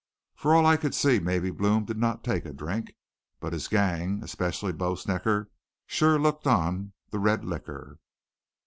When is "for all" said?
0.35-0.65